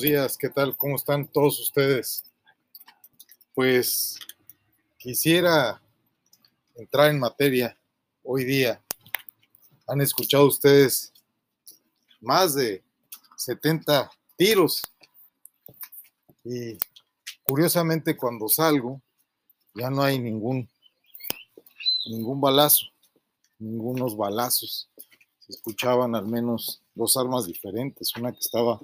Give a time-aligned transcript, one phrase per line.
[0.00, 0.76] Días, ¿qué tal?
[0.76, 2.24] ¿Cómo están todos ustedes?
[3.54, 4.18] Pues
[4.98, 5.80] quisiera
[6.74, 7.78] entrar en materia
[8.22, 8.82] hoy día.
[9.86, 11.14] Han escuchado ustedes
[12.20, 12.84] más de
[13.36, 14.82] 70 tiros
[16.44, 16.78] y
[17.44, 19.00] curiosamente cuando salgo
[19.74, 20.68] ya no hay ningún
[22.06, 22.86] ningún balazo,
[23.58, 24.90] ningunos balazos.
[25.38, 28.78] Se escuchaban al menos dos armas diferentes, una que estaba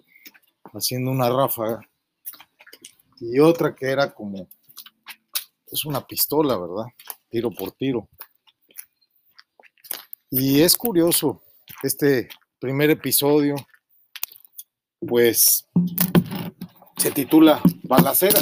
[0.72, 1.80] haciendo una ráfaga
[3.20, 4.48] y otra que era como
[5.70, 6.84] es una pistola, ¿verdad?
[7.30, 8.08] Tiro por tiro.
[10.30, 11.42] Y es curioso
[11.82, 12.28] este
[12.58, 13.54] primer episodio,
[15.00, 15.68] pues
[16.96, 18.40] se titula Balacera.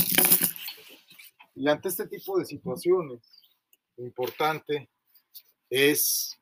[1.55, 3.21] Y ante este tipo de situaciones,
[3.97, 4.89] lo importante
[5.69, 6.39] es,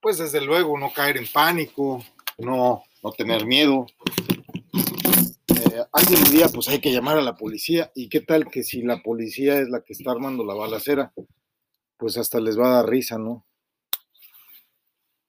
[0.00, 2.04] pues desde luego, no caer en pánico,
[2.38, 3.86] no, no tener miedo,
[5.92, 7.90] alguien diría, pues hay que llamar a la policía.
[7.94, 11.12] ¿Y qué tal que si la policía es la que está armando la balacera?
[11.96, 13.46] Pues hasta les va a dar risa, ¿no?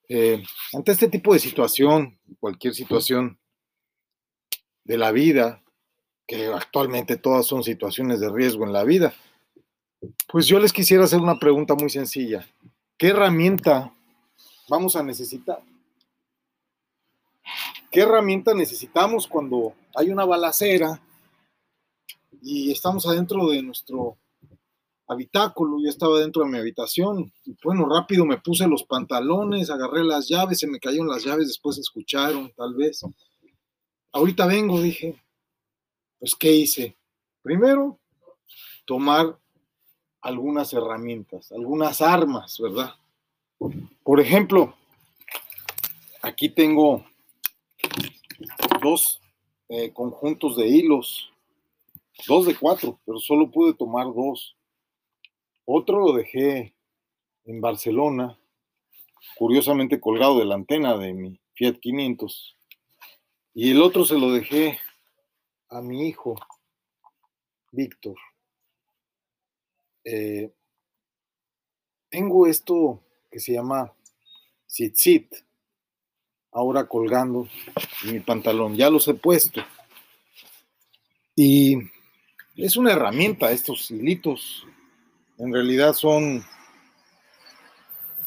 [0.09, 3.39] Eh, ante este tipo de situación, cualquier situación
[4.83, 5.63] de la vida,
[6.27, 9.13] que actualmente todas son situaciones de riesgo en la vida,
[10.27, 12.45] pues yo les quisiera hacer una pregunta muy sencilla.
[12.97, 13.93] ¿Qué herramienta
[14.67, 15.61] vamos a necesitar?
[17.91, 21.01] ¿Qué herramienta necesitamos cuando hay una balacera
[22.41, 24.17] y estamos adentro de nuestro
[25.07, 25.77] habitáculo?
[25.83, 30.59] Yo estaba dentro de mi habitación bueno, rápido me puse los pantalones, agarré las llaves,
[30.59, 33.01] se me cayeron las llaves, después escucharon, tal vez.
[34.13, 35.21] Ahorita vengo, dije,
[36.17, 36.95] pues ¿qué hice?
[37.41, 37.99] Primero,
[38.85, 39.37] tomar
[40.21, 42.95] algunas herramientas, algunas armas, ¿verdad?
[44.01, 44.73] Por ejemplo,
[46.21, 47.10] aquí tengo
[48.81, 49.21] dos
[49.69, 51.31] eh, conjuntos de hilos,
[52.27, 54.57] dos de cuatro, pero solo pude tomar dos.
[55.65, 56.75] Otro lo dejé
[57.45, 58.37] en Barcelona,
[59.37, 62.57] curiosamente colgado de la antena de mi Fiat 500.
[63.53, 64.79] Y el otro se lo dejé
[65.69, 66.35] a mi hijo,
[67.71, 68.17] Víctor.
[70.03, 70.51] Eh,
[72.09, 73.01] tengo esto
[73.31, 73.93] que se llama
[74.67, 74.95] Sit
[76.51, 77.47] ahora colgando
[78.05, 78.75] mi pantalón.
[78.75, 79.61] Ya los he puesto.
[81.35, 81.77] Y
[82.55, 84.65] es una herramienta estos hilitos.
[85.37, 86.43] En realidad son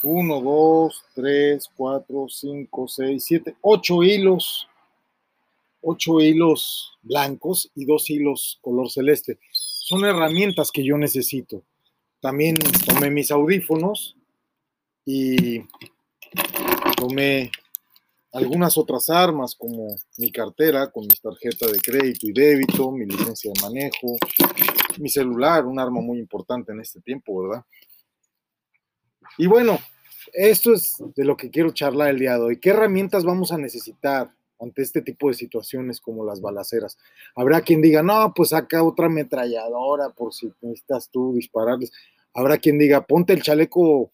[0.02, 4.68] 1, 2, 3, 4, 5, 6, 7, 8 hilos.
[5.86, 9.38] 8 hilos blancos y dos hilos color celeste.
[9.52, 11.62] Son herramientas que yo necesito.
[12.20, 12.56] También
[12.86, 14.16] tomé mis audífonos
[15.04, 15.60] y
[16.96, 17.50] tomé
[18.34, 23.52] algunas otras armas como mi cartera con mi tarjeta de crédito y débito, mi licencia
[23.54, 24.16] de manejo,
[24.98, 27.64] mi celular, un arma muy importante en este tiempo, ¿verdad?
[29.38, 29.78] Y bueno,
[30.32, 32.60] esto es de lo que quiero charlar el día de hoy.
[32.60, 36.98] ¿Qué herramientas vamos a necesitar ante este tipo de situaciones como las balaceras?
[37.36, 41.92] Habrá quien diga, no, pues saca otra ametralladora por si necesitas tú dispararles.
[42.32, 44.10] Habrá quien diga, ponte el chaleco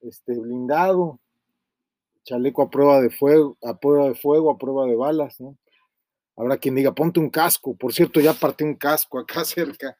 [0.00, 1.20] este, blindado,
[2.24, 5.56] chaleco a prueba de fuego, a prueba de fuego, a prueba de balas, ¿no?
[6.36, 7.76] Habrá quien diga, ponte un casco.
[7.76, 9.96] Por cierto, ya partí un casco acá cerca,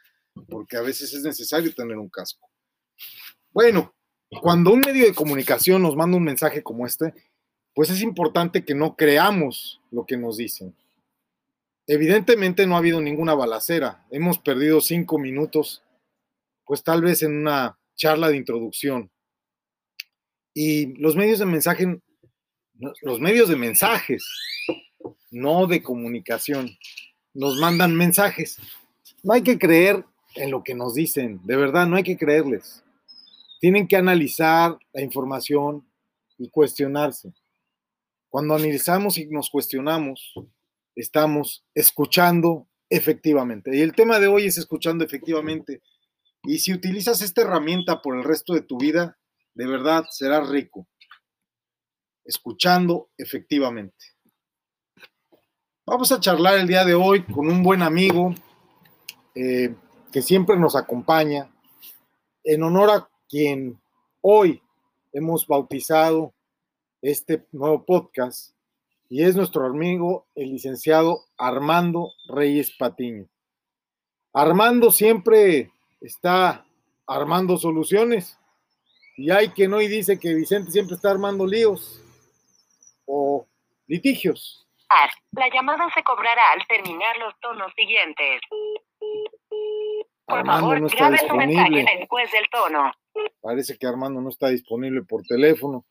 [0.48, 2.48] porque a veces es necesario tener un casco.
[3.52, 3.94] Bueno,
[4.40, 7.14] cuando un medio de comunicación nos manda un mensaje como este,
[7.74, 10.74] pues es importante que no creamos lo que nos dicen.
[11.86, 14.06] Evidentemente no ha habido ninguna balacera.
[14.10, 15.82] Hemos perdido cinco minutos,
[16.64, 19.10] pues tal vez en una charla de introducción.
[20.54, 22.00] Y los medios de mensaje
[23.02, 24.26] los medios de mensajes,
[25.30, 26.70] no de comunicación,
[27.32, 28.58] nos mandan mensajes.
[29.22, 30.04] No hay que creer
[30.36, 32.84] en lo que nos dicen, de verdad, no hay que creerles.
[33.60, 35.86] Tienen que analizar la información
[36.38, 37.32] y cuestionarse.
[38.28, 40.34] Cuando analizamos y nos cuestionamos,
[40.96, 43.76] estamos escuchando efectivamente.
[43.76, 45.80] Y el tema de hoy es escuchando efectivamente.
[46.42, 49.16] Y si utilizas esta herramienta por el resto de tu vida,
[49.54, 50.86] de verdad serás rico
[52.24, 54.14] escuchando efectivamente.
[55.86, 58.34] Vamos a charlar el día de hoy con un buen amigo
[59.34, 59.74] eh,
[60.10, 61.50] que siempre nos acompaña,
[62.42, 63.80] en honor a quien
[64.20, 64.62] hoy
[65.12, 66.32] hemos bautizado
[67.02, 68.54] este nuevo podcast,
[69.08, 73.28] y es nuestro amigo, el licenciado Armando Reyes Patiño.
[74.32, 75.70] Armando siempre
[76.00, 76.64] está
[77.06, 78.38] armando soluciones,
[79.16, 82.03] y hay quien hoy dice que Vicente siempre está armando líos
[83.06, 83.46] o
[83.86, 84.66] litigios.
[84.88, 85.10] grabar.
[85.32, 88.40] La llamada se cobrará al terminar los tonos siguientes.
[90.26, 91.96] Por Armando favor, no está grabe su mensaje disponible.
[91.98, 92.92] después del tono.
[93.40, 95.84] Parece que Armando no está disponible por teléfono.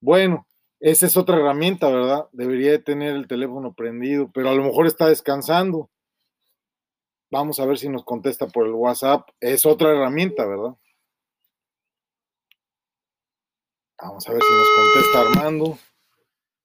[0.00, 0.46] Bueno,
[0.80, 2.28] esa es otra herramienta, ¿verdad?
[2.32, 5.90] Debería de tener el teléfono prendido, pero a lo mejor está descansando.
[7.30, 9.28] Vamos a ver si nos contesta por el WhatsApp.
[9.40, 10.74] Es otra herramienta, ¿verdad?
[13.98, 15.78] Vamos a ver si nos contesta Armando.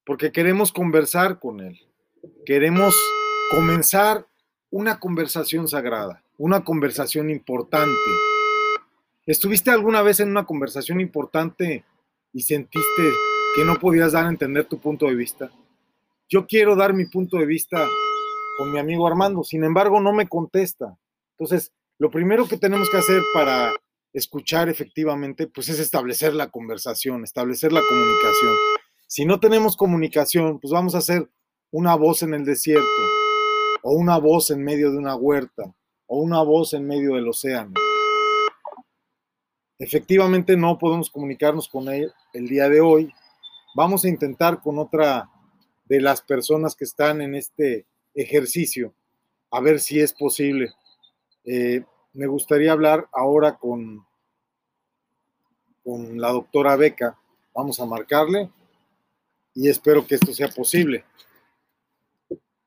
[0.09, 1.79] Porque queremos conversar con él.
[2.43, 2.95] Queremos
[3.51, 4.25] comenzar
[4.71, 7.93] una conversación sagrada, una conversación importante.
[9.27, 11.85] ¿Estuviste alguna vez en una conversación importante
[12.33, 13.03] y sentiste
[13.55, 15.51] que no podías dar a entender tu punto de vista?
[16.27, 17.87] Yo quiero dar mi punto de vista
[18.57, 20.97] con mi amigo Armando, sin embargo no me contesta.
[21.37, 23.75] Entonces, lo primero que tenemos que hacer para
[24.11, 28.55] escuchar efectivamente, pues es establecer la conversación, establecer la comunicación.
[29.11, 31.27] Si no tenemos comunicación, pues vamos a hacer
[31.71, 32.85] una voz en el desierto,
[33.81, 35.73] o una voz en medio de una huerta,
[36.05, 37.73] o una voz en medio del océano.
[39.79, 43.11] Efectivamente no podemos comunicarnos con él el día de hoy.
[43.73, 45.27] Vamos a intentar con otra
[45.85, 48.93] de las personas que están en este ejercicio,
[49.49, 50.69] a ver si es posible.
[51.45, 51.83] Eh,
[52.13, 54.05] me gustaría hablar ahora con,
[55.83, 57.17] con la doctora Beca.
[57.55, 58.51] Vamos a marcarle
[59.59, 61.03] y espero que esto sea posible.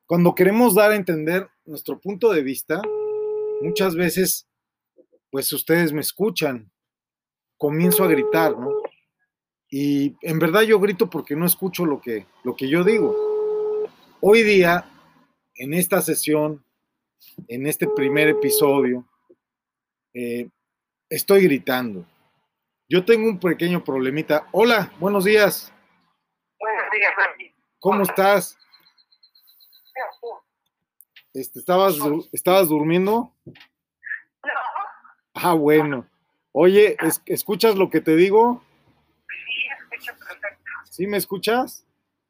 [0.04, 2.82] Cuando queremos dar a entender nuestro punto de vista,
[3.62, 4.46] muchas veces,
[5.30, 6.70] pues ustedes me escuchan,
[7.56, 8.74] comienzo a gritar, ¿no?
[9.70, 13.16] Y en verdad yo grito porque no escucho lo que, lo que yo digo.
[14.20, 14.84] Hoy día,
[15.54, 16.62] en esta sesión,
[17.48, 19.08] en este primer episodio,
[20.12, 20.46] eh,
[21.08, 22.04] estoy gritando.
[22.86, 24.46] Yo tengo un pequeño problemita.
[24.52, 25.72] Hola, buenos días.
[27.82, 28.56] ¿Cómo estás?
[31.34, 31.96] Este, ¿estabas,
[32.32, 33.34] ¿Estabas durmiendo?
[33.44, 33.52] No,
[35.34, 36.06] Ah, bueno.
[36.52, 38.62] Oye, ¿es- ¿escuchas lo que te digo?
[39.26, 40.70] sí, escucho perfecto.
[40.90, 41.84] ¿Sí me escuchas?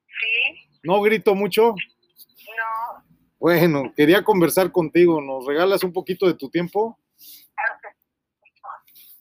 [0.07, 1.75] Sí, ¿No grito mucho?
[1.75, 3.05] no,
[3.39, 5.21] Bueno, quería conversar contigo.
[5.21, 6.99] ¿Nos regalas un poquito de tu tiempo?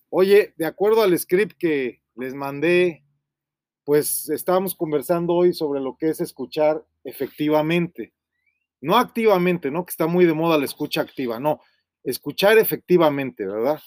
[0.09, 3.03] Oye, de acuerdo al script que les mandé,
[3.91, 8.13] pues estábamos conversando hoy sobre lo que es escuchar efectivamente.
[8.79, 9.85] No activamente, ¿no?
[9.85, 11.59] Que está muy de moda la escucha activa, no.
[12.01, 13.81] Escuchar efectivamente, ¿verdad?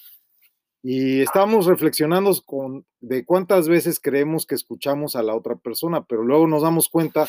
[0.83, 6.21] Y estábamos reflexionando con, de cuántas veces creemos que escuchamos a la otra persona, pero
[6.21, 7.27] luego nos damos cuenta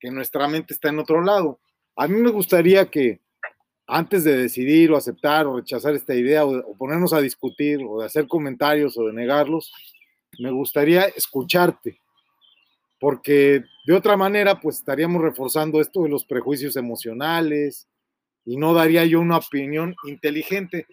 [0.00, 1.60] que nuestra mente está en otro lado.
[1.96, 3.20] A mí me gustaría que
[3.86, 8.00] antes de decidir o aceptar o rechazar esta idea o, o ponernos a discutir o
[8.00, 9.70] de hacer comentarios o de negarlos,
[10.38, 12.00] me gustaría escucharte,
[12.98, 17.88] porque de otra manera pues estaríamos reforzando esto de los prejuicios emocionales
[18.44, 20.86] y no daría yo una opinión inteligente.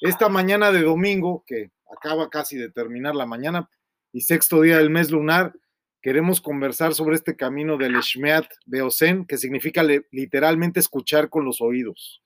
[0.00, 3.68] Esta mañana de domingo, que acaba casi de terminar la mañana
[4.12, 5.52] y sexto día del mes lunar,
[6.02, 12.22] queremos conversar sobre este camino del Shmeat Beosen, que significa literalmente escuchar con los oídos.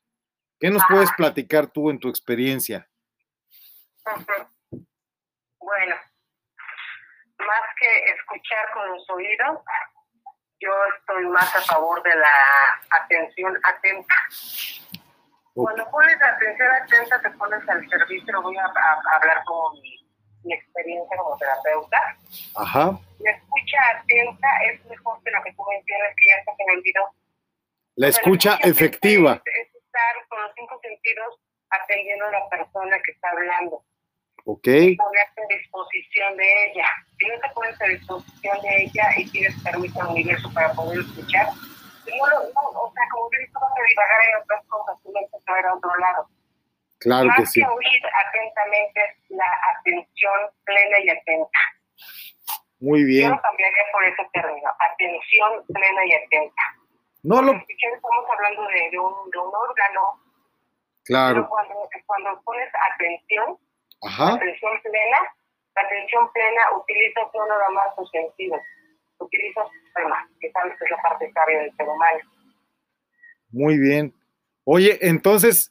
[0.60, 2.88] ¿Qué nos puedes platicar tú en tu experiencia?
[4.70, 5.96] Bueno,
[7.38, 9.60] más que escuchar con los oídos,
[10.60, 12.32] yo estoy más a favor de la
[12.90, 14.14] atención atenta.
[15.54, 18.64] Cuando pones atención atenta, te pones al servicio, voy a,
[19.16, 20.08] hablar como mi,
[20.44, 22.16] mi experiencia como terapeuta.
[22.56, 22.98] Ajá.
[23.20, 27.14] La escucha atenta es mejor que lo que tú mencionas, que ya se me olvidó.
[27.96, 29.42] La escucha atenta efectiva.
[29.44, 33.84] Es, es estar con los cinco sentidos atendiendo a la persona que está hablando.
[34.46, 34.64] Ok.
[34.64, 36.86] Ponerte en disposición de ella.
[37.18, 41.00] Si no te pones a disposición de ella y pides permiso al universo para poder
[41.00, 44.96] escuchar, no, lo- no, o sea, como que tú vas a divagar en otras cosas,
[45.02, 46.28] tú vas a ver a otro lado.
[47.00, 47.60] Claro Más que sí.
[47.60, 49.46] que oír atentamente la
[49.78, 50.32] atención
[50.64, 51.58] plena y atenta.
[52.80, 53.30] Muy Yo bien.
[53.30, 56.62] lo cambiaría por ese término, atención plena y atenta.
[57.22, 57.52] No lo.
[57.52, 61.48] Porque estamos hablando de, de un, de un órgano, pero Claro.
[61.48, 61.74] cuando,
[62.06, 63.58] cuando pones atención,
[64.02, 64.34] Ajá.
[64.34, 65.18] atención plena,
[65.76, 68.60] la atención plena utilizas no nada más tus sentidos,
[69.18, 72.18] utilizas sistema, que sabes que es la parte sabia del ser humano.
[73.50, 74.14] Muy bien.
[74.64, 75.70] Oye, entonces,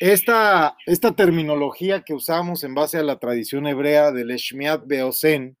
[0.00, 5.56] esta, esta terminología que usamos en base a la tradición hebrea del Shmiat Beosen,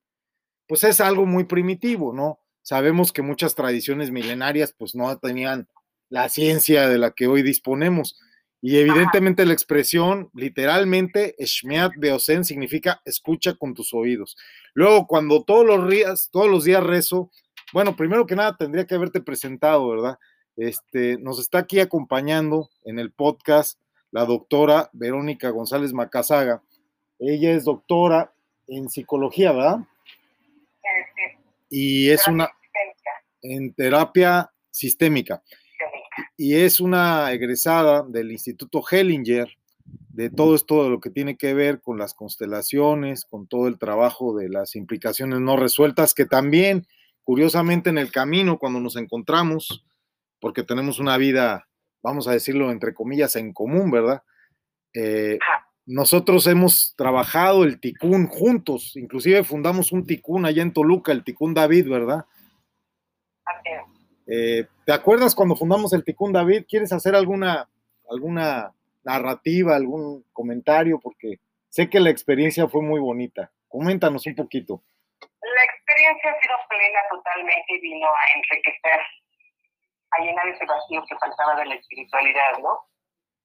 [0.66, 2.40] pues es algo muy primitivo, ¿no?
[2.62, 5.68] Sabemos que muchas tradiciones milenarias pues no tenían
[6.08, 8.18] la ciencia de la que hoy disponemos.
[8.62, 14.36] Y evidentemente la expresión, literalmente, Shmiat Beosen significa escucha con tus oídos.
[14.74, 17.30] Luego, cuando todos los días, todos los días rezo
[17.72, 20.18] bueno, primero que nada tendría que haberte presentado, ¿verdad?
[20.56, 23.78] Este, nos está aquí acompañando en el podcast
[24.10, 26.62] la doctora Verónica González Macazaga.
[27.20, 28.32] Ella es doctora
[28.66, 29.78] en psicología, ¿verdad?
[31.68, 32.50] Y es una
[33.42, 35.42] en terapia sistémica.
[36.42, 41.52] Y es una egresada del Instituto Hellinger, de todo esto de lo que tiene que
[41.52, 46.86] ver con las constelaciones, con todo el trabajo de las implicaciones no resueltas, que también,
[47.24, 49.84] curiosamente, en el camino, cuando nos encontramos,
[50.40, 51.68] porque tenemos una vida,
[52.02, 54.22] vamos a decirlo entre comillas, en común, ¿verdad?
[54.94, 55.38] Eh,
[55.84, 61.52] nosotros hemos trabajado el ticún juntos, inclusive fundamos un ticún allá en Toluca, el ticún
[61.52, 62.24] David, ¿verdad?
[64.26, 66.66] Eh, ¿Te acuerdas cuando fundamos el ticún David?
[66.68, 67.68] ¿Quieres hacer alguna,
[68.10, 70.98] alguna narrativa, algún comentario?
[70.98, 73.52] Porque sé que la experiencia fue muy bonita.
[73.68, 74.82] Coméntanos un poquito.
[75.22, 79.00] La experiencia ha sido plena totalmente y vino a enriquecer,
[80.10, 82.90] a llenar ese vacío que faltaba de la espiritualidad, ¿no?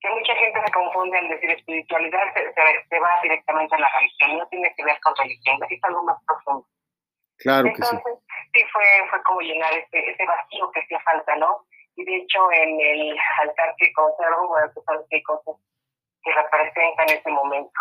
[0.02, 4.48] que mucha gente se confunde al decir espiritualidad, se, va directamente a la religión, no
[4.48, 6.66] tiene que ver con religión, es algo más profundo.
[7.38, 7.98] Claro que sí.
[8.54, 11.66] Sí, fue, fue como llenar ese, ese vacío que hacía falta, ¿no?
[11.96, 15.56] Y de hecho, en el altar que conservo, bueno, pues hay cosas
[16.22, 17.80] que representan ese momento.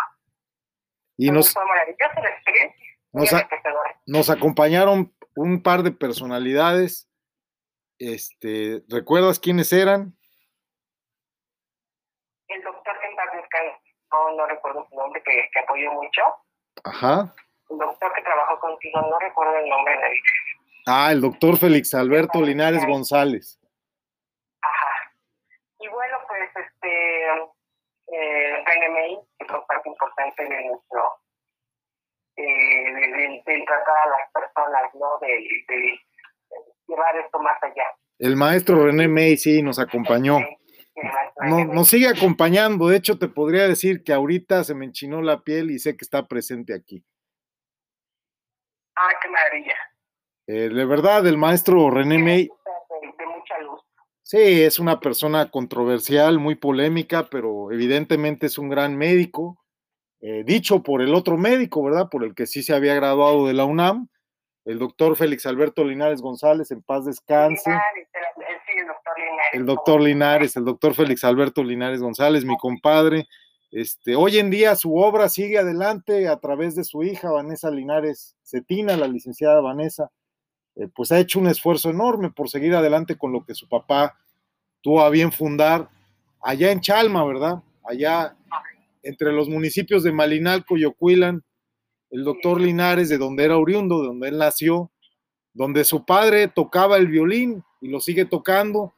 [1.17, 2.85] Y nos, fue maravillosa la experiencia.
[3.13, 3.29] Nos,
[4.05, 7.09] nos acompañaron un par de personalidades.
[7.99, 10.17] Este, ¿Recuerdas quiénes eran?
[12.47, 13.07] el doctor que
[14.11, 16.21] no, no recuerdo su nombre, que, que apoyó mucho.
[16.83, 17.33] Ajá.
[17.69, 20.21] El doctor que trabajó contigo, no recuerdo el nombre de nadie.
[20.87, 23.59] Ah, el doctor Félix Alberto Linares González.
[24.61, 25.11] Ajá.
[25.79, 27.25] Y bueno, pues este,
[28.07, 31.01] eh, René May, que fue parte importante de nuestro,
[32.37, 35.17] eh, de, tratar a las personas, ¿no?
[35.21, 35.99] De, de,
[36.87, 37.85] llevar esto más allá.
[38.19, 40.37] El maestro René May, sí, nos acompañó.
[41.41, 42.87] No, nos sigue acompañando.
[42.87, 46.05] De hecho, te podría decir que ahorita se me enchinó la piel y sé que
[46.05, 47.03] está presente aquí.
[48.95, 49.75] Ah, qué maravilla.
[50.47, 52.43] Eh, de verdad, el maestro René May.
[52.43, 53.81] De, mucha luz.
[54.21, 59.57] Sí, es una persona controversial, muy polémica, pero evidentemente es un gran médico.
[60.21, 62.09] Eh, dicho por el otro médico, ¿verdad?
[62.09, 64.07] Por el que sí se había graduado de la UNAM,
[64.65, 67.71] el doctor Félix Alberto Linares González, en paz descanse.
[69.53, 73.27] El doctor Linares, el doctor Félix Alberto Linares González, mi compadre.
[73.71, 78.35] Este, hoy en día su obra sigue adelante a través de su hija Vanessa Linares
[78.43, 80.09] Cetina, la licenciada Vanessa,
[80.75, 84.17] eh, pues ha hecho un esfuerzo enorme por seguir adelante con lo que su papá
[84.81, 85.89] tuvo a bien fundar
[86.41, 87.63] allá en Chalma, ¿verdad?
[87.83, 88.35] Allá
[89.03, 91.43] entre los municipios de Malinalco y Ocuilan,
[92.11, 94.91] el doctor Linares, de donde era oriundo, de donde él nació,
[95.53, 98.93] donde su padre tocaba el violín y lo sigue tocando,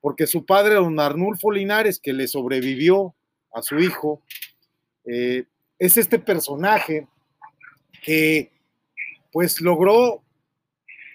[0.00, 3.14] porque su padre, don Arnulfo Linares, que le sobrevivió
[3.52, 4.22] a su hijo,
[5.04, 5.44] eh,
[5.78, 7.06] es este personaje
[8.02, 8.50] que
[9.32, 10.22] pues logró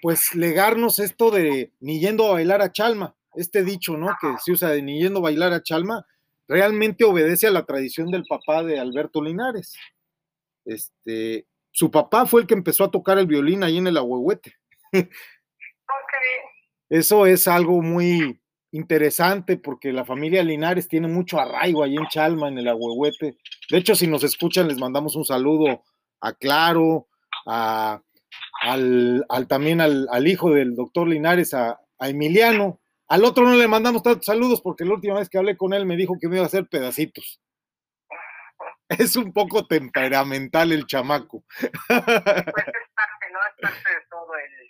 [0.01, 4.15] pues legarnos esto de ni yendo a bailar a Chalma, este dicho, ¿no?
[4.19, 6.05] Que se usa de ni yendo a bailar a Chalma,
[6.47, 9.75] realmente obedece a la tradición del papá de Alberto Linares.
[10.65, 14.55] Este, su papá fue el que empezó a tocar el violín ahí en el Ahuehuete.
[16.89, 18.39] Eso es algo muy
[18.71, 23.37] interesante porque la familia Linares tiene mucho arraigo ahí en Chalma, en el Ahuehuete.
[23.69, 25.83] De hecho, si nos escuchan, les mandamos un saludo
[26.21, 27.07] a Claro,
[27.45, 28.01] a,
[28.61, 32.79] al, también al, hijo del doctor Linares, a, a, Emiliano.
[33.07, 35.85] Al otro no le mandamos tantos saludos porque la última vez que hablé con él
[35.85, 37.41] me dijo que me iba a hacer pedacitos.
[38.89, 41.43] Es un poco temperamental el chamaco.
[41.49, 43.39] Pues es parte, ¿no?
[43.49, 44.67] Es parte de todo el,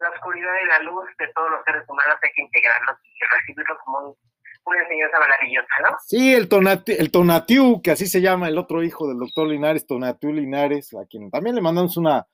[0.00, 3.78] la oscuridad y la luz de todos los seres humanos hay que integrarlos y recibirlos
[3.84, 4.16] como
[4.64, 5.96] una enseñanza maravillosa, ¿no?
[6.06, 9.86] Sí, el, tonati, el Tonatiu, que así se llama el otro hijo del doctor Linares,
[9.86, 12.26] Tonatiu Linares, a quien también le mandamos una,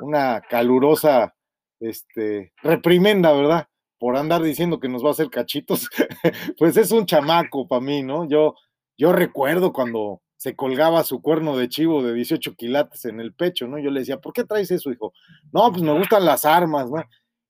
[0.00, 1.34] una calurosa
[1.80, 3.68] este, reprimenda, ¿verdad?
[3.98, 5.88] Por andar diciendo que nos va a hacer cachitos.
[6.58, 8.28] pues es un chamaco para mí, ¿no?
[8.28, 8.54] Yo,
[8.96, 13.66] yo recuerdo cuando se colgaba su cuerno de chivo de 18 quilates en el pecho,
[13.66, 13.78] ¿no?
[13.78, 15.12] Yo le decía, ¿por qué traes eso, hijo?
[15.52, 17.02] No, pues me gustan las armas, ¿no?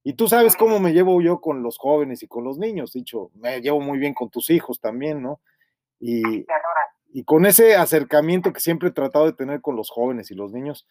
[0.05, 3.33] Y tú sabes cómo me llevo yo con los jóvenes y con los niños, dicho,
[3.35, 5.41] me llevo muy bien con tus hijos también, ¿no?
[5.99, 6.47] Y,
[7.13, 10.53] y con ese acercamiento que siempre he tratado de tener con los jóvenes y los
[10.53, 10.87] niños,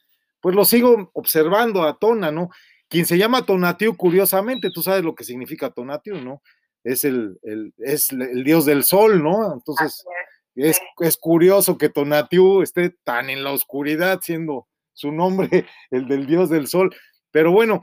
[0.46, 2.52] pues lo sigo observando a Tona, ¿no?
[2.88, 6.44] Quien se llama Tonatiu, curiosamente, tú sabes lo que significa Tonatiu, ¿no?
[6.84, 9.52] Es el, el, es el dios del sol, ¿no?
[9.52, 10.06] Entonces,
[10.54, 16.28] es, es curioso que Tonatiuh esté tan en la oscuridad, siendo su nombre el del
[16.28, 16.96] dios del sol.
[17.32, 17.82] Pero bueno,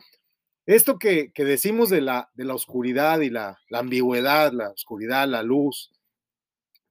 [0.64, 5.42] esto que, decimos de la, de la oscuridad y la, la, ambigüedad, la oscuridad, la
[5.42, 5.90] luz,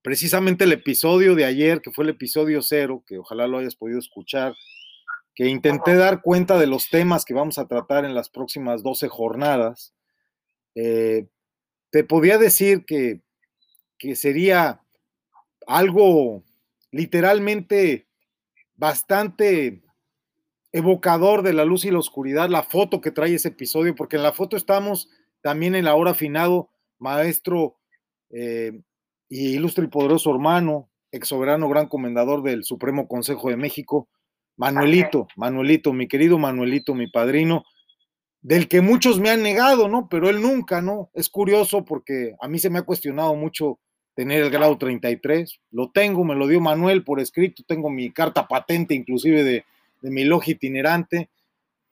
[0.01, 3.99] precisamente el episodio de ayer, que fue el episodio cero, que ojalá lo hayas podido
[3.99, 4.53] escuchar,
[5.35, 9.07] que intenté dar cuenta de los temas que vamos a tratar en las próximas 12
[9.07, 9.93] jornadas,
[10.75, 11.27] eh,
[11.89, 13.21] te podía decir que,
[13.97, 14.81] que sería
[15.67, 16.43] algo
[16.91, 18.07] literalmente
[18.75, 19.83] bastante
[20.71, 24.23] evocador de la luz y la oscuridad, la foto que trae ese episodio, porque en
[24.23, 25.09] la foto estamos
[25.41, 27.77] también en la hora finado, maestro
[28.29, 28.81] eh,
[29.27, 34.07] y ilustre y poderoso hermano, ex soberano gran comendador del Supremo Consejo de México,
[34.61, 37.65] Manuelito, Manuelito, mi querido Manuelito, mi padrino,
[38.43, 40.07] del que muchos me han negado, ¿no?
[40.07, 41.09] Pero él nunca, ¿no?
[41.15, 43.79] Es curioso porque a mí se me ha cuestionado mucho
[44.13, 45.61] tener el grado 33.
[45.71, 49.65] Lo tengo, me lo dio Manuel por escrito, tengo mi carta patente inclusive de,
[50.03, 51.31] de mi logia itinerante,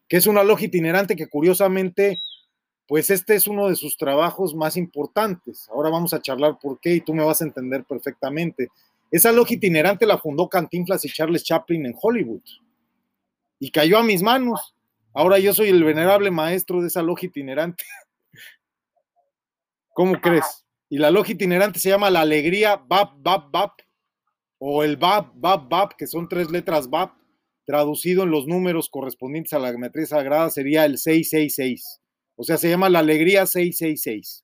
[0.07, 2.21] que es una logia itinerante que curiosamente,
[2.87, 5.67] pues este es uno de sus trabajos más importantes.
[5.69, 8.69] Ahora vamos a charlar por qué y tú me vas a entender perfectamente.
[9.11, 12.43] Esa logia itinerante la fundó Cantinflas y Charles Chaplin en Hollywood
[13.59, 14.75] y cayó a mis manos.
[15.13, 17.83] Ahora yo soy el venerable maestro de esa logia itinerante.
[19.93, 20.65] ¿Cómo crees?
[20.89, 23.71] Y la logia itinerante se llama la alegría Bab Bab Bab
[24.59, 27.11] o el Bab Bab Bab, que son tres letras Bab
[27.69, 32.01] traducido en los números correspondientes a la geometría sagrada sería el 666.
[32.35, 34.43] O sea, se llama la alegría 666.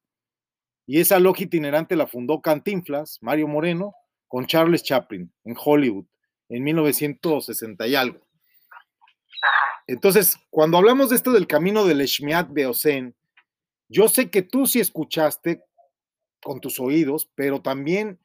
[0.86, 3.96] Y esa logia itinerante la fundó Cantinflas, Mario Moreno,
[4.28, 6.06] con Charles Chaplin en Hollywood
[6.50, 8.20] en 1960 y algo.
[9.88, 13.16] Entonces, cuando hablamos de esto del camino del Shmiat Beosen,
[13.88, 15.64] yo sé que tú sí escuchaste
[16.42, 18.20] con tus oídos, pero también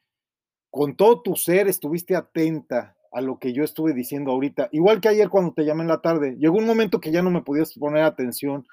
[0.71, 4.69] con todo tu ser estuviste atenta a lo que yo estuve diciendo ahorita.
[4.71, 7.29] Igual que ayer cuando te llamé en la tarde, llegó un momento que ya no
[7.29, 8.65] me podías poner atención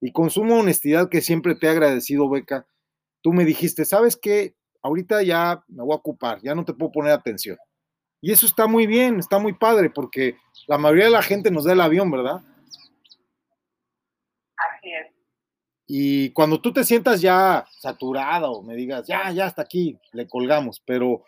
[0.00, 2.66] y con suma honestidad que siempre te he agradecido, Beca,
[3.20, 4.56] tú me dijiste, ¿sabes qué?
[4.82, 7.56] Ahorita ya me voy a ocupar, ya no te puedo poner atención.
[8.20, 11.64] Y eso está muy bien, está muy padre, porque la mayoría de la gente nos
[11.64, 12.40] da el avión, ¿verdad?
[14.56, 15.12] Así es.
[15.86, 20.80] Y cuando tú te sientas ya saturado, me digas, ya, ya hasta aquí, le colgamos,
[20.84, 21.24] pero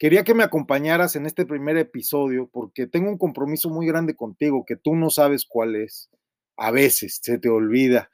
[0.00, 4.64] Quería que me acompañaras en este primer episodio porque tengo un compromiso muy grande contigo
[4.66, 6.08] que tú no sabes cuál es.
[6.56, 8.10] A veces se te olvida,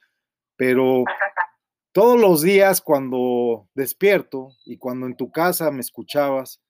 [0.56, 1.04] pero
[1.96, 6.60] todos los días cuando despierto y cuando en tu casa me escuchabas,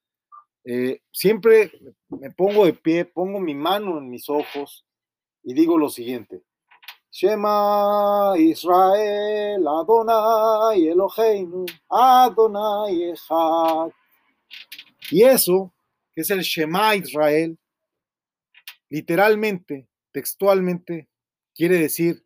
[0.62, 1.73] eh, siempre
[2.09, 4.87] me pongo de pie, pongo mi mano en mis ojos
[5.43, 6.45] y digo lo siguiente.
[7.11, 13.91] Shema Israel Adonai Eloheinu Adonai Echad
[15.11, 15.75] y eso,
[16.15, 17.59] que es el Shema Israel,
[18.89, 21.09] literalmente, textualmente,
[21.53, 22.25] quiere decir,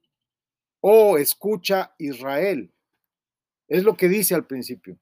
[0.83, 2.71] oh, escucha Israel.
[3.71, 4.99] Es lo que dice al principio.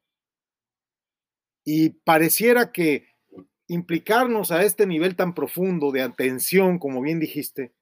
[1.65, 3.09] Y pareciera que
[3.67, 7.73] implicarnos a este nivel tan profundo de atención, como bien dijiste,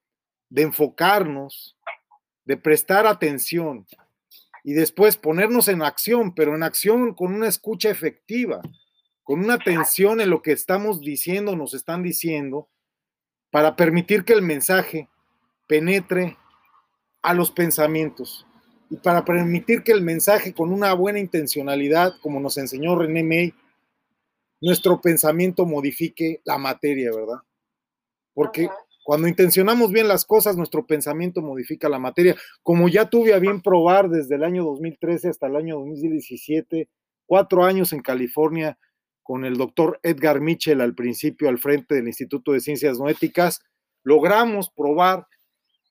[0.49, 1.77] de enfocarnos,
[2.45, 3.85] de prestar atención
[4.63, 8.61] y después ponernos en acción, pero en acción con una escucha efectiva,
[9.23, 12.69] con una atención en lo que estamos diciendo, nos están diciendo,
[13.51, 15.09] para permitir que el mensaje
[15.67, 16.37] penetre
[17.21, 18.46] a los pensamientos
[18.89, 23.53] y para permitir que el mensaje con una buena intencionalidad, como nos enseñó René May,
[24.61, 27.39] nuestro pensamiento modifique la materia, ¿verdad?
[28.33, 28.69] Porque
[29.03, 32.35] cuando intencionamos bien las cosas, nuestro pensamiento modifica la materia.
[32.61, 36.89] Como ya tuve a bien probar desde el año 2013 hasta el año 2017,
[37.25, 38.77] cuatro años en California,
[39.23, 43.61] con el doctor Edgar Mitchell al principio al frente del Instituto de Ciencias Noéticas,
[44.03, 45.27] logramos probar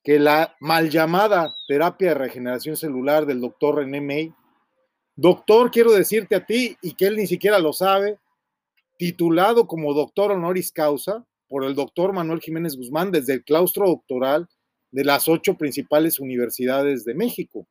[0.06, 4.32] que la mal llamada terapia de regeneración celular del doctor René May,
[5.16, 8.16] doctor, quiero decirte a ti, y que él ni siquiera lo sabe,
[8.98, 14.48] titulado como doctor honoris causa por el doctor Manuel Jiménez Guzmán desde el claustro doctoral
[14.92, 17.66] de las ocho principales universidades de México,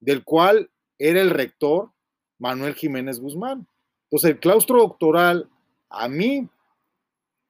[0.00, 1.90] del cual era el rector
[2.38, 3.68] Manuel Jiménez Guzmán.
[4.04, 5.50] Entonces, el claustro doctoral
[5.90, 6.48] a mí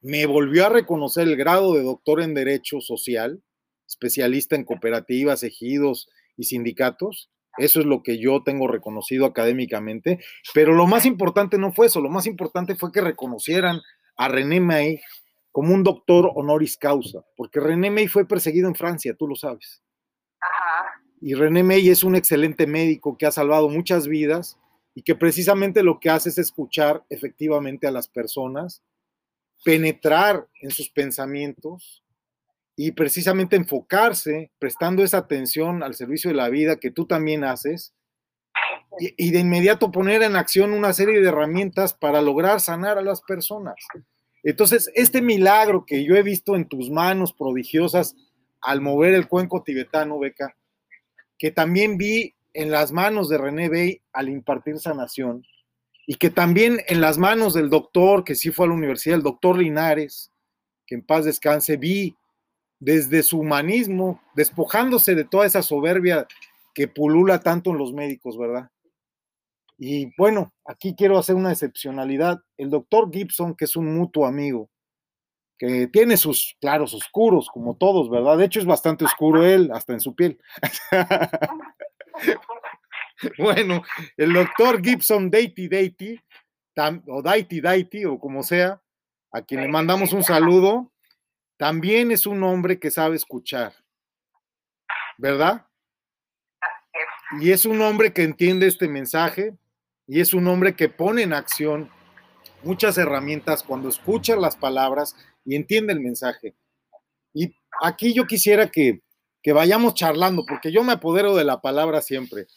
[0.01, 3.41] me volvió a reconocer el grado de doctor en Derecho Social,
[3.87, 7.29] especialista en cooperativas, ejidos y sindicatos.
[7.57, 10.19] Eso es lo que yo tengo reconocido académicamente.
[10.53, 13.81] Pero lo más importante no fue eso, lo más importante fue que reconocieran
[14.15, 14.99] a René May
[15.51, 19.81] como un doctor honoris causa, porque René May fue perseguido en Francia, tú lo sabes.
[21.19, 24.59] Y René May es un excelente médico que ha salvado muchas vidas
[24.93, 28.83] y que precisamente lo que hace es escuchar efectivamente a las personas,
[29.63, 32.03] penetrar en sus pensamientos
[32.79, 37.95] y precisamente enfocarse, prestando esa atención al servicio de la vida que tú también haces,
[38.99, 43.21] y, de inmediato poner en acción una serie de herramientas para lograr sanar a las
[43.21, 43.75] personas.
[44.43, 48.15] Entonces, este milagro que yo he visto en tus manos prodigiosas
[48.61, 50.55] al mover el cuenco tibetano, Beca,
[51.37, 55.43] que también vi en las manos de René Bey al impartir sanación,
[56.05, 59.23] y que también en las manos del doctor, que sí fue a la universidad, el
[59.23, 60.31] doctor Linares,
[60.85, 62.15] que en paz descanse, vi
[62.79, 66.27] desde su humanismo, despojándose de toda esa soberbia
[66.73, 68.69] que pulula tanto en los médicos, ¿verdad?
[69.77, 72.41] Y bueno, aquí quiero hacer una excepcionalidad.
[72.57, 74.69] El doctor Gibson, que es un mutuo amigo,
[75.57, 78.37] que tiene sus claros oscuros, como todos, ¿verdad?
[78.37, 80.39] De hecho, es bastante oscuro él, hasta en su piel.
[83.37, 83.81] Bueno,
[84.15, 86.19] el doctor Gibson Daity Daity,
[87.07, 88.81] o Daity Daity, o como sea,
[89.31, 90.91] a quien le mandamos un saludo,
[91.57, 93.73] también es un hombre que sabe escuchar,
[95.17, 95.67] ¿verdad?
[97.41, 99.57] Y es un hombre que entiende este mensaje
[100.07, 101.89] y es un hombre que pone en acción
[102.63, 106.55] muchas herramientas cuando escucha las palabras y entiende el mensaje.
[107.33, 109.01] Y aquí yo quisiera que,
[109.41, 112.47] que vayamos charlando, porque yo me apodero de la palabra siempre.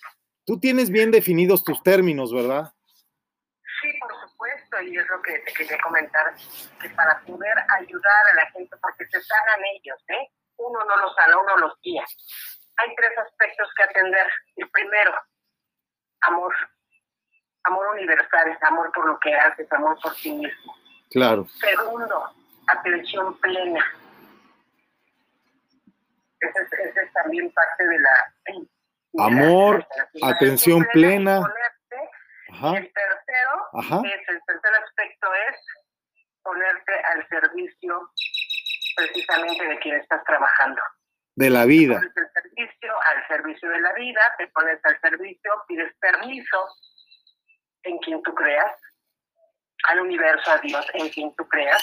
[0.45, 2.73] Tú tienes bien definidos tus términos, ¿verdad?
[4.83, 6.33] Y es lo que te quería comentar,
[6.81, 10.31] que para poder ayudar a la gente, porque se sanan ellos, ¿eh?
[10.57, 12.05] Uno no los sana, uno los guía.
[12.77, 14.27] Hay tres aspectos que atender.
[14.57, 15.13] El primero,
[16.23, 16.55] amor.
[17.65, 20.77] Amor universal, amor por lo que haces, amor por ti mismo.
[21.11, 21.47] Claro.
[21.61, 22.33] Segundo,
[22.69, 23.85] atención plena.
[26.41, 28.33] Esa es, ese es también parte de la
[29.19, 29.87] Amor,
[30.23, 31.43] atención plena.
[32.53, 32.79] Ajá.
[32.79, 34.01] El tercero, Ajá.
[34.05, 35.57] Es, el tercer aspecto es
[36.43, 38.11] ponerte al servicio
[38.97, 40.83] precisamente de quien estás trabajando.
[41.37, 42.01] De la vida.
[42.01, 46.69] Te pones al servicio, al servicio de la vida, te pones al servicio, pides permiso
[47.85, 48.73] en quien tú creas,
[49.85, 51.83] al universo, a Dios, en quien tú creas,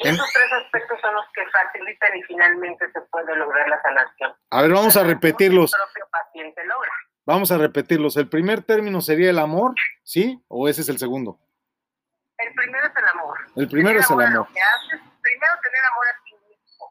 [0.00, 4.32] y esos tres aspectos son los que facilitan y finalmente se puede lograr la sanación.
[4.50, 5.74] A ver, vamos a repetirlos.
[5.74, 6.92] El propio paciente logra.
[7.28, 8.16] Vamos a repetirlos.
[8.16, 10.40] El primer término sería el amor, ¿sí?
[10.48, 11.36] ¿O ese es el segundo?
[12.38, 13.36] El primero es el amor.
[13.54, 14.48] El primero es el amor.
[14.48, 16.84] Que haces, primero tener amor a ti mismo.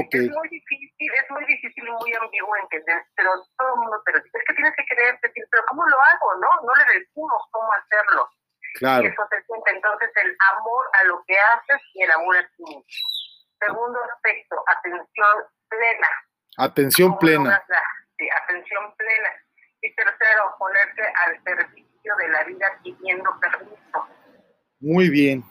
[0.00, 0.14] Ok.
[0.24, 4.12] Es muy difícil, es muy difícil y muy ambiguo entender, pero todo el mundo te
[4.12, 4.38] lo dice.
[4.38, 6.28] Es que tienes que creerte, pero ¿cómo lo hago?
[6.40, 8.30] No, no le decimos cómo hacerlo.
[8.80, 9.04] Claro.
[9.04, 12.48] Y eso se siente entonces el amor a lo que haces y el amor a
[12.56, 13.08] ti mismo.
[13.60, 15.34] Segundo aspecto, atención
[15.68, 16.08] plena.
[16.56, 17.62] Atención ¿Cómo plena.
[17.68, 17.82] la-
[18.16, 19.28] sí, atención plena.
[19.84, 24.08] Y tercero, ponerte al servicio de la vida pidiendo permiso.
[24.80, 25.44] Muy bien.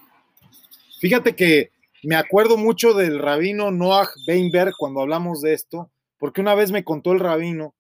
[1.00, 6.56] Fíjate que me acuerdo mucho del rabino Noah Weinberg cuando hablamos de esto, porque una
[6.56, 7.76] vez me contó el rabino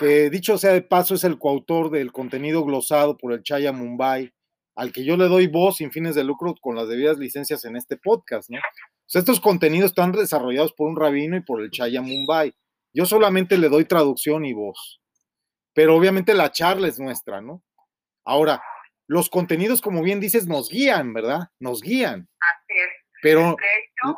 [0.00, 4.34] que, dicho sea de paso, es el coautor del contenido glosado por el Chaya Mumbai,
[4.74, 7.76] al que yo le doy voz sin fines de lucro con las debidas licencias en
[7.76, 8.50] este podcast,
[9.12, 12.52] estos contenidos están desarrollados por un rabino y por el Chaya Mumbai.
[12.92, 15.00] Yo solamente le doy traducción y voz.
[15.74, 17.62] Pero obviamente la charla es nuestra, ¿no?
[18.24, 18.62] Ahora,
[19.06, 21.48] los contenidos, como bien dices, nos guían, ¿verdad?
[21.58, 22.28] Nos guían.
[22.40, 22.90] Así es.
[23.22, 24.16] Pero, De hecho,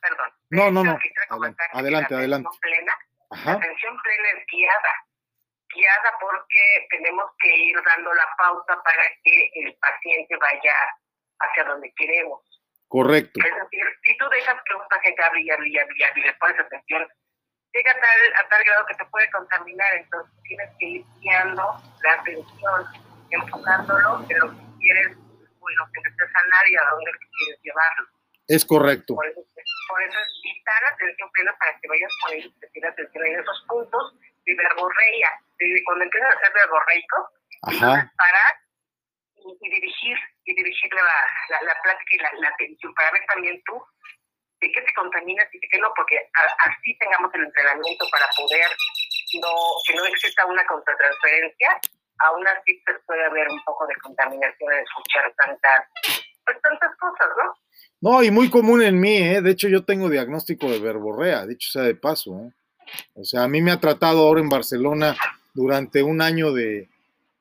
[0.00, 0.30] perdón.
[0.50, 0.98] De no, no, no.
[0.98, 1.10] que
[1.72, 2.48] Adelante, la adelante.
[2.48, 2.92] atención plena
[3.30, 4.92] ajá, La atención plena es guiada,
[5.74, 10.74] guiada porque tenemos que ir dando la pauta para que el paciente vaya
[11.40, 12.40] hacia donde queremos.
[12.88, 13.40] correcto.
[13.44, 16.34] Es decir, si tú dejas que un paciente hable y hable y hable y le
[16.34, 17.08] pones atención,
[17.74, 21.82] llega a tal, a tal grado que te puede contaminar, entonces tienes que ir guiando
[22.02, 22.86] la atención,
[23.30, 25.16] enfocándolo en lo que quieres,
[25.60, 28.08] o en lo que necesitas sanar y a dónde quieres llevarlo.
[28.46, 29.14] Es correcto.
[29.14, 29.40] Por eso,
[29.88, 34.14] por eso es vital atención plena para que vayas poniendo especial atención en esos puntos
[34.44, 35.30] de verborrea.
[35.58, 37.28] De, cuando empiezas a hacer verborreico,
[37.66, 38.54] entonces parar
[39.36, 41.02] y, y dirigir, y dirigir la,
[41.48, 43.82] la, la plática y la, la atención para ver también tú
[44.64, 48.26] de qué te contaminas y de qué no, porque a- así tengamos el entrenamiento para
[48.36, 48.66] poder
[49.40, 49.52] no,
[49.86, 51.68] que no exista una contratransferencia,
[52.18, 55.80] aún así puede haber un poco de contaminación en escuchar tantas,
[56.44, 57.54] pues tantas cosas, ¿no?
[58.00, 59.40] No, y muy común en mí, ¿eh?
[59.42, 62.52] De hecho, yo tengo diagnóstico de verborrea, dicho sea de paso, ¿eh?
[63.14, 65.16] O sea, a mí me ha tratado ahora en Barcelona
[65.54, 66.88] durante un año de,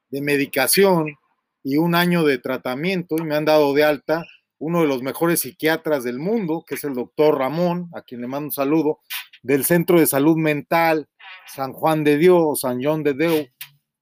[0.10, 1.18] de medicación
[1.64, 4.24] y un año de tratamiento y me han dado de alta
[4.64, 8.28] uno de los mejores psiquiatras del mundo, que es el doctor Ramón, a quien le
[8.28, 9.00] mando un saludo,
[9.42, 11.10] del Centro de Salud Mental
[11.48, 13.48] San Juan de Dios, San John de Deu.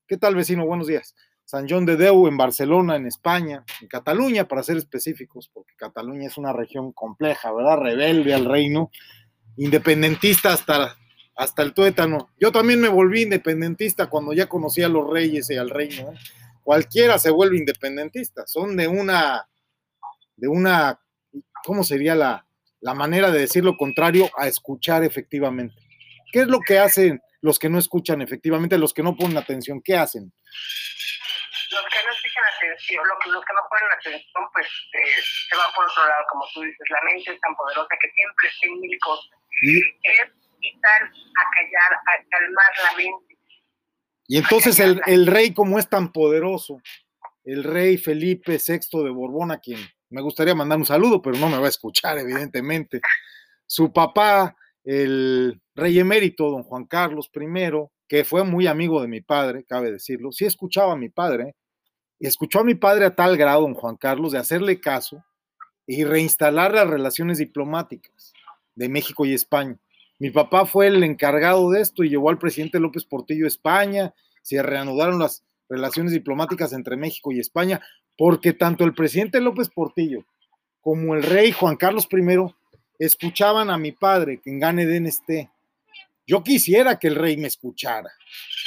[0.08, 0.66] ¿Qué tal, vecino?
[0.66, 1.16] Buenos días.
[1.44, 6.28] San John de Deu en Barcelona, en España, en Cataluña, para ser específicos, porque Cataluña
[6.28, 7.80] es una región compleja, ¿verdad?
[7.80, 8.92] Rebelde al reino.
[9.58, 10.96] independentista hasta,
[11.36, 12.30] hasta el tuétano.
[12.40, 16.12] Yo también me volví independentista cuando ya conocí a los reyes y al reino.
[16.12, 16.18] ¿eh?
[16.64, 18.48] Cualquiera se vuelve independentista.
[18.48, 19.50] Son de una,
[20.42, 21.00] de una,
[21.64, 22.46] ¿cómo sería la,
[22.82, 25.76] la manera de decir lo contrario a escuchar efectivamente?
[26.34, 29.82] ¿Qué es lo que hacen los que no escuchan efectivamente, los que no ponen atención?
[29.84, 30.34] ¿Qué hacen?
[31.72, 35.72] Los que no escuchan atención, los, los que no ponen atención, pues eh, se van
[35.76, 38.98] por otro lado, como tú dices, la mente es tan poderosa que siempre tiene mil
[39.00, 39.30] cosas.
[39.62, 43.38] Y, Es quitar, a callar, a calmar la mente.
[44.28, 46.82] y entonces el, el rey, como es tan poderoso,
[47.44, 49.80] el rey Felipe VI de Borbón, a quien
[50.12, 53.02] me gustaría mandar un saludo, pero no me va a escuchar, evidentemente.
[53.66, 57.72] Su papá, el rey emérito, don Juan Carlos I,
[58.08, 61.56] que fue muy amigo de mi padre, cabe decirlo, sí escuchaba a mi padre,
[62.20, 65.24] y escuchó a mi padre a tal grado, don Juan Carlos, de hacerle caso
[65.88, 68.34] y reinstalar las relaciones diplomáticas
[68.76, 69.78] de México y España.
[70.20, 74.14] Mi papá fue el encargado de esto y llevó al presidente López Portillo a España,
[74.44, 77.82] se reanudaron las relaciones diplomáticas entre México y España,
[78.22, 80.24] porque tanto el presidente López Portillo
[80.80, 82.54] como el rey Juan Carlos I
[83.00, 85.50] escuchaban a mi padre, que en Gane Den esté.
[86.28, 88.12] Yo quisiera que el rey me escuchara.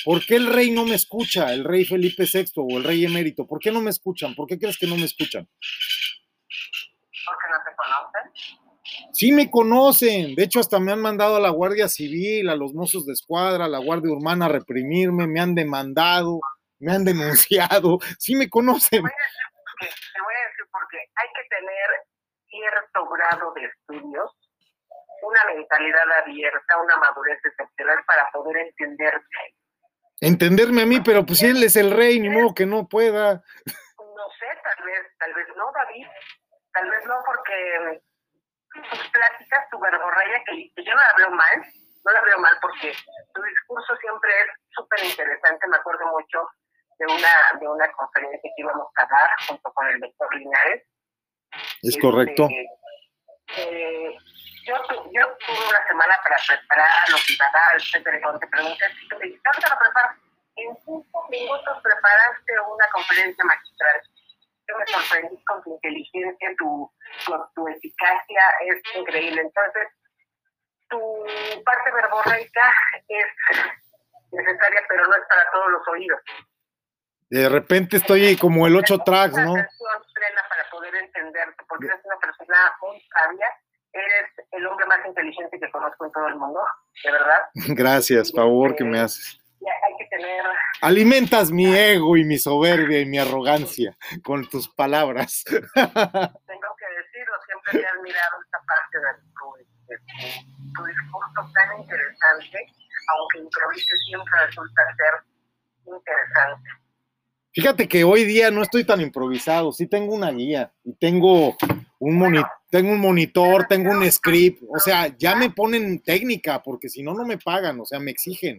[0.05, 1.55] ¿Por qué el rey no me escucha?
[1.55, 3.47] El rey Felipe VI o el rey emérito.
[3.47, 4.35] ¿Por qué no me escuchan?
[4.35, 5.49] ¿Por qué crees que no me escuchan?
[7.25, 9.13] porque no te conocen.
[9.13, 10.35] Sí me conocen.
[10.35, 13.67] De hecho, hasta me han mandado a la Guardia Civil, a los mozos de escuadra,
[13.67, 16.41] a la Guardia Urbana a reprimirme, me han demandado,
[16.81, 17.99] me han denunciado.
[18.19, 19.03] Sí me Te conocen.
[19.03, 19.45] voy a decir
[20.15, 21.89] te voy a decir porque hay que tener
[22.49, 24.31] cierto grado de estudios,
[25.23, 29.39] una mentalidad abierta, una madurez excepcional para poder entenderte.
[30.21, 33.35] Entenderme a mí, pero pues si él es el rey, ni modo que no pueda.
[33.35, 36.07] No sé, tal vez, tal vez no, David,
[36.73, 38.01] tal vez no porque
[38.91, 41.65] tus pláticas, tu verborrea, que que yo no la veo mal,
[42.05, 42.95] no la veo mal porque
[43.35, 46.49] tu discurso siempre es súper interesante, me acuerdo mucho
[46.99, 50.83] de una, de una conferencia que íbamos a dar junto con el doctor Linares.
[51.83, 52.49] Es correcto.
[52.51, 52.71] Este,
[53.57, 54.17] eh,
[54.65, 54.75] yo,
[55.13, 59.69] yo tuve una semana para preparar, etcétera, y cuando te pregunté si me dijiste, ¿dónde
[59.69, 60.17] lo preparas?
[60.57, 64.01] En cinco minutos preparaste una conferencia magistral.
[64.67, 66.91] Yo me sorprendí con tu inteligencia, tu,
[67.27, 69.43] tu, tu eficacia es increíble.
[69.43, 69.89] Entonces,
[70.89, 71.27] tu
[71.65, 72.73] parte verborreica
[73.09, 73.27] es
[74.33, 76.21] necesaria, pero no es para todos los oídos.
[77.35, 79.55] De repente estoy como el 8 tracks, ¿no?
[79.55, 83.47] Plena para poder entenderte, porque eres una persona muy sabia,
[83.93, 86.61] eres el hombre más inteligente que conozco en todo el mundo,
[87.03, 87.39] de verdad.
[87.55, 89.41] Gracias, favor que me haces.
[89.61, 90.45] Hay que tener,
[90.83, 95.43] Alimentas mi ego y mi soberbia y mi arrogancia con tus palabras.
[95.49, 99.57] tengo que decirlo, siempre he admirado esta parte de tu,
[99.89, 102.67] de tu- tu discurso tan interesante,
[103.17, 105.15] aunque improvises siempre resulta ser
[105.87, 106.71] interesante.
[107.55, 111.57] Fíjate que hoy día no estoy tan improvisado, sí tengo una guía y tengo
[112.01, 116.89] un, moni- tengo un monitor, tengo un script, o sea, ya me ponen técnica porque
[116.89, 118.59] si no, no me pagan, o sea, me exigen.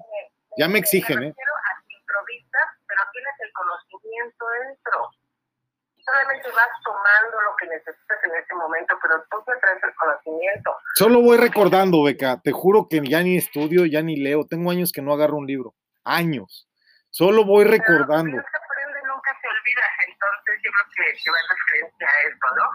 [0.57, 1.33] Ya me exigen, ¿eh?
[1.35, 5.09] pero tienes el conocimiento dentro.
[6.05, 10.71] Solamente vas tomando lo que necesitas en ese momento, pero tú te traes el conocimiento.
[10.95, 14.93] Solo voy recordando, Beca, te juro que ya ni estudio, ya ni leo, tengo años
[14.93, 16.69] que no agarro un libro, años.
[17.09, 18.37] Solo voy recordando.
[18.37, 18.43] Que
[19.65, 22.65] olvida, entonces yo creo que, que va en referencia a esto, ¿no?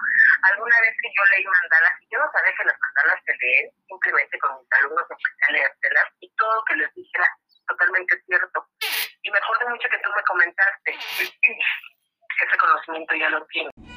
[0.42, 3.70] Alguna vez que yo leí mandalas, y yo no sabía que las mandalas se leen,
[3.86, 7.30] simplemente con mis alumnos empecé a leérselas, y todo lo que les dije era
[7.68, 8.66] totalmente cierto.
[9.22, 13.89] Y me acuerdo mucho que tú me comentaste, ese conocimiento ya lo tienes.